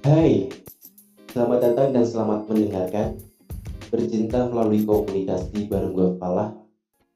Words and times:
Hai, 0.00 0.48
selamat 1.28 1.58
datang 1.60 1.92
dan 1.92 2.08
selamat 2.08 2.48
mendengarkan 2.48 3.20
Bercinta 3.92 4.48
melalui 4.48 4.88
komunikasi 4.88 5.68
bareng 5.68 5.92
gue 5.92 6.16
Falah 6.16 6.56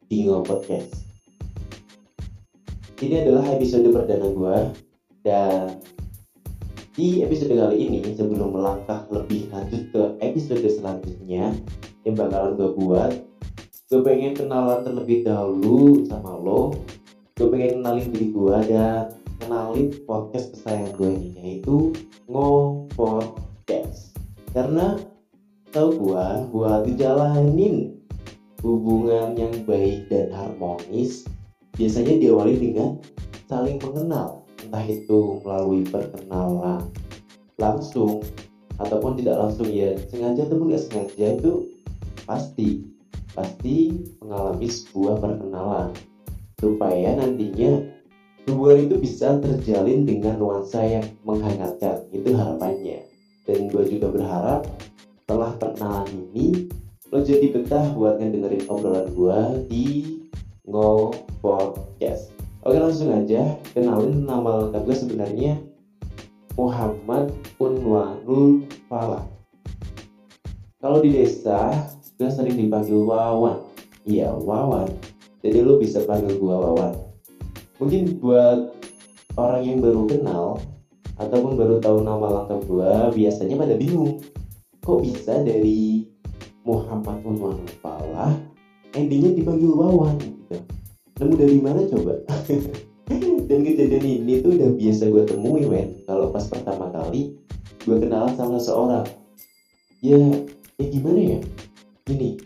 di 0.05 0.29
Podcast. 0.29 1.09
Ini 3.01 3.25
adalah 3.25 3.57
episode 3.57 3.89
perdana 3.89 4.29
gue 4.29 4.57
Dan 5.25 5.81
di 6.93 7.25
episode 7.25 7.57
kali 7.57 7.89
ini 7.89 8.05
sebelum 8.13 8.53
melangkah 8.53 9.09
lebih 9.09 9.49
lanjut 9.49 9.89
ke 9.89 10.03
episode 10.21 10.69
selanjutnya 10.69 11.57
Yang 12.05 12.15
bakalan 12.21 12.53
gue 12.61 12.71
buat 12.77 13.13
Gue 13.89 14.01
pengen 14.05 14.37
kenalan 14.37 14.85
terlebih 14.85 15.25
dahulu 15.25 16.05
sama 16.05 16.37
lo. 16.37 16.77
Gue 17.33 17.49
pengen 17.49 17.81
kenalin 17.81 18.13
diri 18.13 18.29
gue 18.29 18.57
dan 18.69 19.24
kenalin 19.45 19.93
podcast 20.09 20.57
kesayangan 20.57 20.97
gue 20.97 21.11
ini 21.21 21.29
yaitu 21.37 21.93
Ngo 22.33 22.89
Podcast 22.97 24.17
karena 24.57 24.97
tau 25.69 25.93
gue 25.93 26.25
buat 26.49 26.89
dijalanin 26.89 27.93
hubungan 28.65 29.37
yang 29.37 29.53
baik 29.69 30.09
dan 30.09 30.33
harmonis 30.33 31.29
biasanya 31.77 32.17
diawali 32.25 32.57
dengan 32.57 32.97
saling 33.45 33.77
mengenal. 33.85 34.49
Entah 34.65 34.81
itu 34.89 35.45
melalui 35.45 35.85
perkenalan 35.85 36.89
langsung 37.61 38.25
ataupun 38.81 39.21
tidak 39.21 39.37
langsung 39.45 39.69
ya. 39.69 39.93
Sengaja 40.09 40.49
ataupun 40.49 40.73
nggak 40.73 40.85
sengaja 40.89 41.27
itu 41.37 41.69
pasti 42.25 42.81
pasti 43.37 44.09
mengalami 44.25 44.73
sebuah 44.73 45.21
perkenalan. 45.21 45.93
Supaya 46.57 47.21
nantinya 47.21 47.93
hubungan 48.49 48.89
itu 48.89 48.97
bisa 49.01 49.41
terjalin 49.41 50.05
dengan 50.05 50.37
nuansa 50.37 50.85
yang 50.85 51.05
menghangatkan 51.25 52.05
itu 52.13 52.37
harapannya. 52.37 53.09
Dan 53.45 53.69
gue 53.73 53.85
juga 53.89 54.13
berharap 54.13 54.69
setelah 55.25 55.57
perkenalan 55.57 56.09
ini 56.13 56.69
lo 57.09 57.23
jadi 57.23 57.53
betah 57.55 57.95
buat 57.95 58.21
ngedengerin 58.21 58.67
obrolan 58.69 59.09
gue 59.13 59.39
di 59.71 59.87
Ngo 60.69 61.13
Podcast. 61.41 62.33
Oke 62.65 62.81
langsung 62.81 63.13
aja 63.13 63.57
kenalin 63.73 64.25
nama 64.25 64.69
lengkap 64.69 64.83
gue 64.89 64.97
sebenarnya 64.97 65.53
Muhammad 66.57 67.33
Unwanul 67.61 68.65
Falah 68.89 69.35
kalau 70.85 71.01
di 71.01 71.17
desa 71.17 71.73
gue 72.21 72.29
sering 72.29 72.61
dipanggil 72.61 73.09
Wawan. 73.09 73.65
Iya 74.05 74.37
Wawan. 74.37 74.93
Jadi 75.41 75.65
lo 75.65 75.81
bisa 75.81 76.05
panggil 76.05 76.37
gue 76.37 76.53
Wawan 76.53 77.14
mungkin 77.79 78.19
buat 78.23 78.75
orang 79.35 79.63
yang 79.67 79.79
baru 79.83 80.07
kenal 80.07 80.63
ataupun 81.19 81.59
baru 81.59 81.79
tahu 81.83 82.03
nama 82.03 82.43
lengkap 82.43 82.61
gue 82.67 82.93
biasanya 83.19 83.55
pada 83.59 83.75
bingung 83.79 84.23
kok 84.83 85.01
bisa 85.03 85.43
dari 85.43 86.07
Muhammad 86.63 87.23
Unwan 87.23 87.63
Falah 87.83 88.35
endingnya 88.95 89.35
dipanggil 89.35 89.75
Wawan 89.75 90.17
gitu. 90.23 90.57
Nemu 91.19 91.35
dari 91.39 91.59
mana 91.63 91.81
coba? 91.87 92.15
Dan 93.49 93.61
kejadian 93.61 94.25
ini 94.25 94.41
tuh 94.41 94.57
udah 94.57 94.73
biasa 94.73 95.13
gue 95.13 95.23
temui 95.29 95.69
men. 95.69 96.01
Kalau 96.09 96.33
pas 96.33 96.49
pertama 96.49 96.89
kali 96.89 97.37
gue 97.85 97.97
kenalan 98.01 98.33
sama 98.33 98.57
seseorang 98.57 99.05
ya 100.01 100.17
ya 100.81 100.87
gimana 100.89 101.21
ya? 101.37 101.41
Gini 102.09 102.41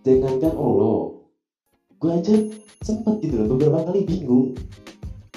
jangankan 0.00 0.56
Allah 0.56 1.00
gue 2.00 2.10
aja 2.10 2.36
sempet 2.80 3.20
gitu 3.20 3.44
loh 3.44 3.56
beberapa 3.56 3.92
kali 3.92 4.08
bingung. 4.08 4.56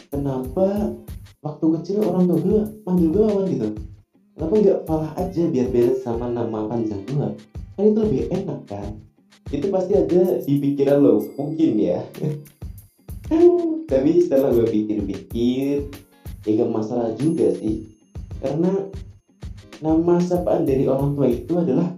Kenapa 0.08 0.96
waktu 1.44 1.66
kecil 1.80 2.08
orang 2.08 2.30
tua 2.32 2.40
gue 2.40 2.62
manggil 2.88 3.08
gue 3.12 3.24
Wawan 3.24 3.46
gitu? 3.52 3.68
Kenapa 4.34 4.54
nggak 4.58 4.80
Falah 4.88 5.12
aja 5.20 5.44
biar 5.52 5.68
beres 5.70 6.00
sama 6.02 6.32
nama 6.32 6.66
panjang 6.66 7.04
gue 7.06 7.28
kan 7.74 7.84
itu 7.84 8.00
lebih 8.00 8.24
enak 8.32 8.60
kan? 8.70 8.90
Itu 9.52 9.70
pasti 9.70 9.94
ada 9.98 10.40
di 10.42 10.54
pikiran 10.58 10.98
lo 11.04 11.22
mungkin 11.36 11.72
ya. 11.78 12.00
Tapi 13.92 14.10
setelah 14.24 14.54
gue 14.54 14.68
pikir-pikir 14.68 15.90
ya 16.44 16.50
gak 16.64 16.72
masalah 16.72 17.12
juga 17.20 17.52
sih. 17.60 17.88
Karena 18.40 18.72
nama 19.84 20.16
sapaan 20.24 20.64
dari 20.64 20.88
orang 20.88 21.16
tua 21.16 21.28
itu 21.28 21.54
adalah 21.60 21.92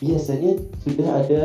biasanya 0.00 0.56
sudah 0.80 1.08
ada 1.20 1.44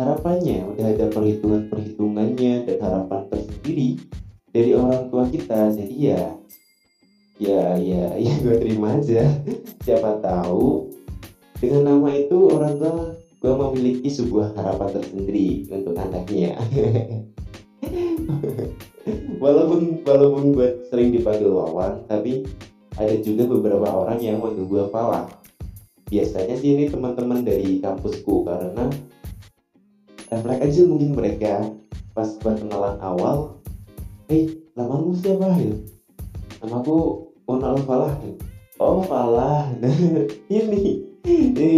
harapannya 0.00 0.64
udah 0.64 0.86
ada 0.96 1.06
perhitungan-perhitungannya 1.12 2.64
dan 2.64 2.78
harapan 2.80 3.20
tersendiri 3.28 4.00
dari 4.48 4.70
orang 4.72 5.12
tua 5.12 5.28
kita. 5.28 5.76
Jadi 5.76 5.94
ya 6.00 6.22
ya 7.36 7.76
ya 7.76 8.16
ya 8.24 8.32
gue 8.40 8.56
terima 8.56 8.96
aja. 8.96 9.28
Siapa 9.84 10.24
tahu 10.24 10.88
dengan 11.60 11.92
nama 11.92 12.08
itu 12.16 12.48
orang 12.48 12.80
tua 12.80 13.12
gue 13.40 13.52
memiliki 13.68 14.08
sebuah 14.08 14.56
harapan 14.56 14.88
tersendiri 14.96 15.68
untuk 15.68 15.96
anaknya. 15.96 16.56
Walaupun 19.40 20.04
walaupun 20.04 20.52
gue 20.52 20.84
sering 20.92 21.16
dipanggil 21.16 21.48
Wawan 21.48 22.04
tapi 22.04 22.44
ada 23.00 23.16
juga 23.24 23.48
beberapa 23.48 23.88
orang 23.88 24.20
yang 24.20 24.40
manggil 24.40 24.68
gue 24.68 24.84
Pala. 24.92 25.24
Biasanya 26.12 26.60
sih 26.60 26.76
ini 26.76 26.92
teman-teman 26.92 27.40
dari 27.40 27.80
kampusku 27.80 28.44
karena 28.44 28.92
refleks 30.30 30.62
aja 30.62 30.80
mungkin 30.86 31.10
mereka 31.18 31.66
pas 32.14 32.30
perkenalan 32.38 32.96
awal 33.02 33.58
eh 34.30 34.46
namamu 34.78 35.14
siapa 35.18 35.50
ya 35.58 35.74
namaku 36.62 37.26
Onal 37.50 37.82
Falah 37.82 38.14
oh 38.80 39.02
Falah. 39.04 39.68
Nah 39.82 39.92
ini 40.48 41.02
ini 41.26 41.72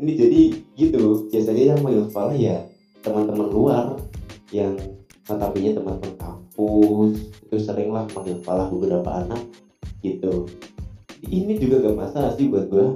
ini 0.00 0.12
jadi 0.16 0.42
gitu. 0.78 1.28
Biasanya 1.28 1.76
yang 1.76 1.80
manggil 1.84 2.06
Falah 2.08 2.34
ya 2.34 2.64
teman-teman 3.04 3.48
luar 3.50 3.98
yang 4.54 4.74
notabene 5.28 5.76
teman-teman 5.76 6.14
kampus 6.16 7.12
itu 7.44 7.56
sering 7.60 7.92
lah 7.92 8.08
manggil 8.16 8.40
Falah 8.46 8.70
beberapa 8.72 9.26
anak 9.26 9.42
gitu. 10.00 10.48
Ini 11.18 11.58
juga 11.58 11.82
gak 11.82 11.98
masalah 11.98 12.30
sih 12.38 12.46
buat 12.46 12.70
gue 12.70 12.86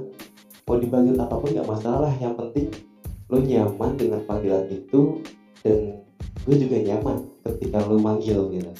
mau 0.63 0.79
dipanggil 0.79 1.19
apa 1.19 1.35
pun 1.35 1.51
gak 1.51 1.67
masalah 1.67 2.07
yang 2.23 2.39
penting 2.39 2.71
lo 3.31 3.37
nyaman 3.39 3.91
dengan 3.95 4.21
panggilan 4.27 4.67
itu 4.67 5.23
dan 5.63 6.03
gue 6.43 6.55
juga 6.59 6.77
nyaman 6.83 7.23
ketika 7.43 7.83
lo 7.87 7.99
manggil 7.99 8.51
gitu. 8.51 8.71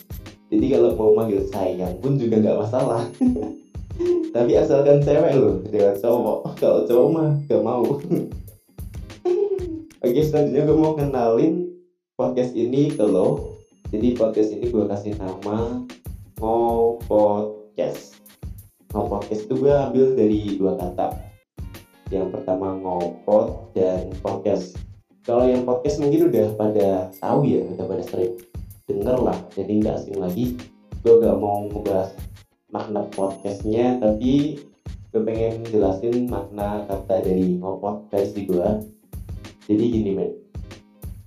Jadi 0.54 0.66
kalau 0.70 0.90
mau 0.94 1.12
manggil 1.18 1.42
sayang 1.50 1.98
pun 2.04 2.20
juga 2.20 2.40
nggak 2.44 2.60
masalah. 2.60 3.08
Tapi 4.34 4.58
asalkan 4.58 5.06
cewek 5.06 5.38
lo 5.38 5.62
dengan 5.70 5.94
cowok. 6.02 6.38
Kalau 6.62 6.90
cowok 6.90 7.08
mah 7.14 7.30
gak 7.46 7.62
mau. 7.62 7.86
Oke 10.04 10.22
selanjutnya 10.26 10.68
gue 10.68 10.78
mau 10.78 10.98
kenalin 10.98 11.70
podcast 12.18 12.58
ini 12.58 12.90
ke 12.90 13.06
lo. 13.06 13.58
Jadi 13.94 14.18
podcast 14.18 14.50
ini 14.58 14.74
gue 14.74 14.90
kasih 14.90 15.14
nama 15.22 15.86
Ngo 16.42 16.98
Podcast 17.06 18.18
Ngo 18.90 19.06
Podcast 19.06 19.46
itu 19.46 19.54
gue 19.54 19.70
ambil 19.70 20.18
dari 20.18 20.58
dua 20.58 20.74
kata 20.82 21.33
yang 22.14 22.30
pertama 22.30 22.78
ngopot 22.78 23.74
dan 23.74 24.14
podcast. 24.22 24.78
Kalau 25.26 25.50
yang 25.50 25.66
podcast 25.66 25.98
mungkin 25.98 26.30
udah 26.30 26.48
pada 26.54 27.10
tahu 27.18 27.50
ya 27.50 27.66
udah 27.74 27.86
pada 27.90 28.04
sering 28.06 28.38
denger 28.86 29.18
lah. 29.18 29.38
Jadi 29.58 29.72
nggak 29.82 29.96
asing 29.98 30.18
lagi. 30.22 30.46
Gue 31.02 31.20
gak 31.20 31.36
mau 31.36 31.68
ngebahas 31.68 32.16
makna 32.72 33.04
podcastnya 33.12 34.00
tapi 34.00 34.62
gue 35.12 35.22
pengen 35.22 35.68
jelasin 35.68 36.32
makna 36.32 36.88
kata 36.88 37.28
dari 37.28 37.60
ngopot 37.60 38.08
versi 38.08 38.48
gue 38.48 38.70
jadi 39.68 39.84
gini 39.84 40.12
men. 40.16 40.32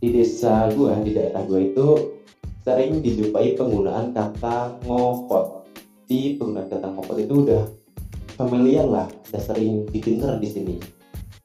Di 0.00 0.08
desa 0.12 0.70
gue 0.72 0.92
di 1.04 1.12
daerah 1.12 1.42
gue 1.44 1.72
itu 1.72 1.86
sering 2.64 3.02
dijumpai 3.04 3.58
penggunaan 3.58 4.14
kata 4.14 4.80
ngopot. 4.86 5.66
Di 6.06 6.38
penggunaan 6.38 6.68
kata 6.70 6.88
ngopot 6.94 7.16
itu 7.20 7.34
udah 7.46 7.62
familiar 8.36 8.84
lah 8.84 9.08
udah 9.32 9.42
sering 9.42 9.88
didengar 9.88 10.36
di 10.36 10.48
sini. 10.48 10.76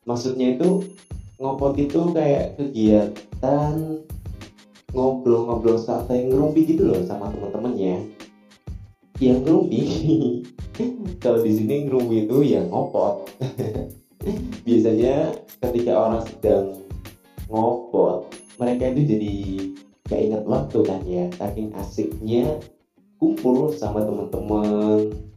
Maksudnya 0.04 0.60
itu 0.60 0.84
ngopot 1.40 1.74
itu 1.80 2.12
kayak 2.12 2.60
kegiatan 2.60 4.04
ngobrol-ngobrol 4.92 5.80
santai 5.80 6.28
ngerumpi 6.28 6.68
gitu 6.68 6.92
loh 6.92 7.00
sama 7.08 7.32
teman-temannya 7.32 8.12
yang 9.24 9.40
ngerumpi 9.42 9.82
kalau 11.24 11.40
di 11.40 11.52
sini 11.56 11.88
ngerumpi 11.88 12.28
itu 12.28 12.38
ya 12.44 12.62
ngopot. 12.68 13.32
Biasanya 14.68 15.34
ketika 15.64 15.92
orang 15.98 16.22
sedang 16.28 16.66
ngopot 17.50 18.30
mereka 18.62 18.94
itu 18.94 19.02
jadi 19.18 19.34
gak 20.06 20.22
ingat 20.22 20.44
waktu 20.46 20.78
kan 20.86 21.02
ya 21.08 21.26
saking 21.40 21.74
asiknya 21.74 22.62
kumpul 23.18 23.74
sama 23.74 24.06
teman-teman 24.06 25.31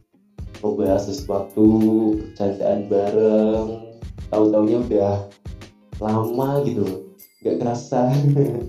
membahas 0.63 1.07
sesuatu 1.09 1.67
bercandaan 2.19 2.87
bareng 2.87 3.67
tahu-taunya 4.29 4.77
udah 4.83 5.15
lama 5.99 6.49
gitu. 6.63 7.11
Nggak 7.43 7.55
kerasa. 7.63 8.11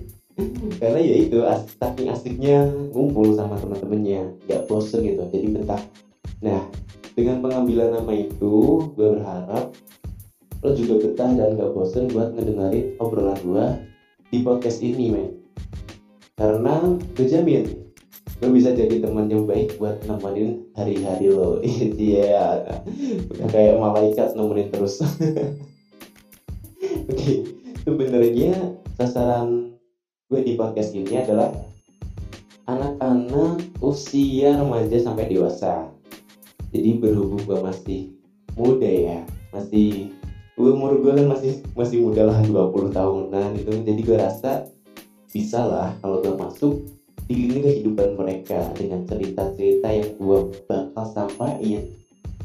Karena 0.79 0.99
ya 1.01 1.15
itu 1.17 1.37
saking 1.81 2.13
asiknya 2.13 2.69
ngumpul 2.93 3.33
sama 3.33 3.57
teman-temannya. 3.57 4.37
Nggak 4.45 4.65
bosen 4.69 5.03
gitu. 5.05 5.23
Jadi 5.31 5.47
betah 5.53 5.83
nah 6.37 6.61
dengan 7.17 7.41
pengambilan 7.41 7.97
nama 7.97 8.13
itu 8.13 8.85
gue 8.93 9.07
berharap 9.17 9.73
lo 10.61 10.69
juga 10.77 11.01
betah 11.01 11.33
dan 11.33 11.57
gak 11.57 11.73
bosen 11.73 12.13
buat 12.13 12.33
ngedengerin 12.37 12.93
obrolan 13.01 13.41
gue 13.41 13.65
di 14.29 14.45
podcast 14.45 14.85
ini 14.85 15.09
men. 15.09 15.29
Karena 16.37 16.77
gue 17.17 17.25
jamin 17.25 17.86
lo 18.37 18.53
bisa 18.53 18.69
jadi 18.69 19.01
teman 19.01 19.25
yang 19.25 19.49
baik 19.49 19.81
buat 19.81 19.97
nemenin 20.05 20.61
hari-hari 20.77 21.33
lo 21.33 21.57
iya 21.97 22.61
yeah. 22.61 23.47
kayak 23.49 23.81
malaikat 23.81 24.37
nemenin 24.37 24.69
terus 24.69 25.01
oke 25.01 25.17
okay. 27.09 27.41
sebenarnya 27.81 28.77
sasaran 28.93 29.73
gue 30.29 30.41
di 30.45 30.53
podcast 30.53 30.93
ini 30.93 31.17
adalah 31.17 31.49
anak-anak 32.69 33.63
usia 33.81 34.59
remaja 34.59 35.01
sampai 35.01 35.31
dewasa 35.33 35.89
jadi 36.69 36.99
berhubung 36.99 37.41
gue 37.47 37.57
masih 37.63 38.13
muda 38.53 38.85
ya 38.85 39.19
masih 39.55 40.13
umur 40.57 40.99
gue 41.01 41.13
kan 41.13 41.25
masih 41.29 41.61
masih 41.77 42.01
muda 42.01 42.27
lah 42.27 42.37
20 42.43 42.93
tahunan 42.93 43.49
itu 43.57 43.71
jadi 43.81 44.01
gue 44.01 44.17
rasa 44.17 44.51
bisa 45.29 45.61
lah 45.63 45.93
kalau 46.01 46.21
gue 46.21 46.33
masuk 46.33 46.96
di 47.27 47.59
kehidupan 47.59 48.15
mereka 48.15 48.71
dengan 48.71 49.03
cerita-cerita 49.03 49.87
yang 49.91 50.15
gue 50.15 50.39
bakal 50.63 51.05
sampaikan 51.11 51.83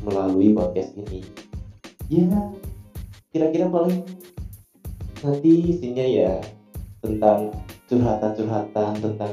melalui 0.02 0.50
podcast 0.50 0.99
ini. 0.99 1.23
Ya 2.11 2.26
kira-kira 3.31 3.70
paling 3.70 4.02
nanti 5.23 5.50
isinya 5.70 6.02
ya 6.02 6.43
tentang 6.99 7.55
curhatan-curhatan 7.87 8.93
tentang 8.99 9.32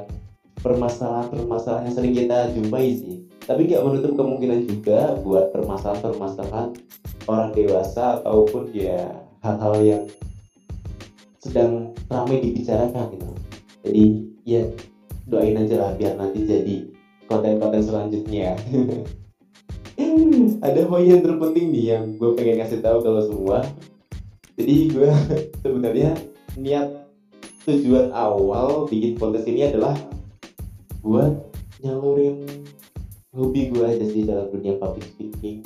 permasalahan-permasalahan 0.61 1.89
yang 1.89 1.95
sering 1.97 2.13
kita 2.13 2.37
jumpai 2.53 2.93
sih. 2.93 3.17
Tapi 3.49 3.65
gak 3.65 3.81
menutup 3.81 4.13
kemungkinan 4.13 4.69
juga 4.69 5.17
buat 5.25 5.49
permasalahan-permasalahan 5.49 6.77
orang 7.25 7.49
dewasa 7.57 8.21
ataupun 8.21 8.69
ya 8.69 9.09
hal-hal 9.41 9.75
yang 9.81 10.03
sedang 11.41 11.97
ramai 12.05 12.37
dibicarakan 12.43 13.09
gitu. 13.17 13.27
Jadi 13.81 14.03
ya 14.45 14.63
doain 15.29 15.55
aja 15.55 15.75
lah 15.77 15.91
biar 15.93 16.17
nanti 16.17 16.43
jadi 16.43 16.89
konten-konten 17.29 17.81
selanjutnya. 17.85 18.57
Ada 20.65 20.89
poin 20.89 21.05
yang 21.05 21.21
terpenting 21.21 21.69
nih 21.69 21.85
yang 21.95 22.03
gue 22.17 22.33
pengen 22.33 22.57
kasih 22.65 22.81
tahu 22.81 23.05
kalau 23.05 23.21
semua. 23.21 23.61
Jadi 24.57 24.89
gue 24.91 25.09
sebenarnya 25.63 26.17
niat 26.57 26.89
tujuan 27.63 28.09
awal 28.09 28.89
bikin 28.89 29.15
konten 29.15 29.45
ini 29.45 29.69
adalah 29.69 29.93
buat 31.05 31.37
nyalurin 31.79 32.43
hobi 33.29 33.69
gue 33.69 33.85
aja 33.85 34.05
sih 34.09 34.25
dalam 34.25 34.49
dunia 34.49 34.75
public 34.81 35.05
speaking. 35.15 35.61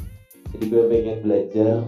Jadi 0.53 0.63
gue 0.67 0.83
pengen 0.91 1.17
belajar 1.23 1.87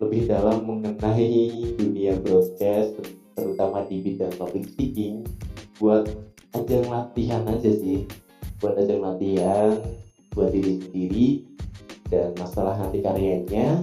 lebih 0.00 0.28
dalam 0.28 0.64
mengenai 0.68 1.74
dunia 1.74 2.20
broadcast 2.20 3.00
terutama 3.34 3.84
di 3.88 4.04
bidang 4.04 4.32
public 4.36 4.68
speaking 4.68 5.24
buat 5.80 6.08
ajang 6.54 6.86
latihan 6.88 7.42
aja 7.46 7.70
sih. 7.70 8.06
Buat 8.60 8.76
ajang 8.82 9.00
latihan 9.00 9.78
buat 10.34 10.54
diri 10.54 10.78
sendiri 10.78 11.28
dan 12.06 12.30
masalah 12.38 12.78
nanti 12.78 13.02
karyanya 13.02 13.82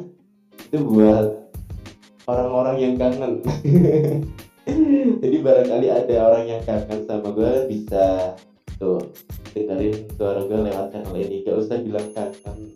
itu 0.67 0.79
buat 0.83 1.51
orang-orang 2.27 2.75
yang 2.79 2.93
kangen. 2.99 3.43
Jadi 5.23 5.37
barangkali 5.39 5.87
ada 5.87 6.15
orang 6.27 6.45
yang 6.47 6.61
kangen 6.67 7.07
sama 7.07 7.31
gue 7.31 7.71
bisa 7.71 8.35
tuh 8.75 8.99
dengerin 9.55 10.07
suara 10.19 10.43
gue 10.43 10.59
lewat 10.59 10.91
channel 10.91 11.15
ini. 11.15 11.43
Gak 11.47 11.55
usah 11.55 11.79
bilang 11.79 12.07
kangen 12.11 12.75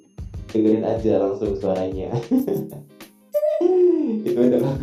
dengerin 0.52 0.88
aja 0.88 1.20
langsung 1.20 1.56
suaranya. 1.60 2.12
Itu 4.28 4.40
adalah 4.40 4.76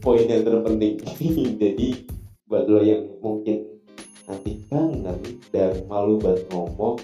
poin 0.00 0.24
yang 0.28 0.44
terpenting. 0.44 1.00
Jadi 1.60 2.08
buat 2.48 2.68
lo 2.68 2.80
yang 2.80 3.20
mungkin 3.20 3.75
nanti 4.26 4.62
kangen 4.66 5.06
dan 5.54 5.72
malu 5.86 6.18
buat 6.18 6.42
ngomong 6.50 6.98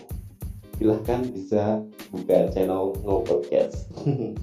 silahkan 0.83 1.23
bisa 1.31 1.79
buka 2.11 2.51
channel 2.51 2.99
Ngo 3.07 3.23
Podcast. 3.23 3.87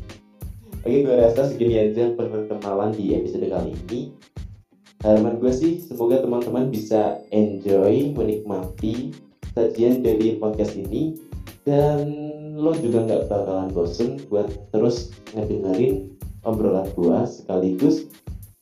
Oke 0.87 1.03
gue 1.03 1.11
rasa 1.11 1.51
segini 1.51 1.75
aja 1.75 2.15
perkenalan 2.15 2.95
di 2.95 3.11
episode 3.11 3.51
kali 3.51 3.75
ini. 3.75 4.15
Harapan 5.03 5.35
gue 5.35 5.51
sih 5.51 5.83
semoga 5.83 6.23
teman-teman 6.23 6.71
bisa 6.71 7.19
enjoy 7.35 8.15
menikmati 8.15 9.11
sajian 9.51 9.99
dari 9.99 10.39
podcast 10.39 10.79
ini. 10.79 11.19
Dan 11.67 12.07
lo 12.55 12.71
juga 12.79 13.03
nggak 13.03 13.27
bakalan 13.27 13.69
bosen 13.75 14.23
buat 14.31 14.47
terus 14.71 15.11
ngedengerin 15.35 16.15
obrolan 16.47 16.87
gue 16.95 17.19
sekaligus. 17.27 18.07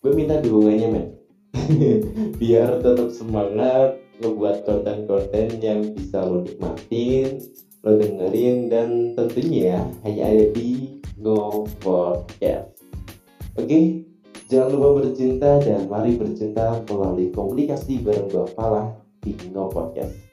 Gue 0.02 0.18
minta 0.18 0.42
dukungannya 0.42 0.88
men. 0.90 1.08
Biar 2.42 2.82
tetap 2.82 3.14
semangat 3.14 4.02
ngebuat 4.20 4.66
konten-konten 4.66 5.48
yang 5.62 5.82
bisa 5.94 6.26
lo 6.26 6.44
nikmatin 6.44 7.42
lo 7.86 7.92
dengerin 7.96 8.68
dan 8.68 9.14
tentunya 9.14 9.82
hanya 10.04 10.24
ada 10.30 10.46
di 10.54 11.02
Go 11.22 11.66
Podcast 11.82 12.82
oke 13.58 13.66
okay? 13.66 14.08
Jangan 14.48 14.80
lupa 14.80 15.04
bercinta 15.04 15.60
dan 15.60 15.92
mari 15.92 16.16
bercinta 16.16 16.80
melalui 16.88 17.36
komunikasi 17.36 18.00
bareng 18.00 18.32
gue 18.32 18.48
Falah 18.56 18.96
di 19.20 19.36
No 19.52 19.68
Podcast. 19.68 20.27